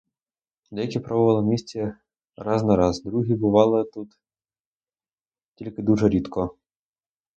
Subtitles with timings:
[0.71, 1.93] Деякі пробували в місті
[2.37, 4.13] раз на раз, другі бували тут
[5.55, 6.55] тільки дуже рідко.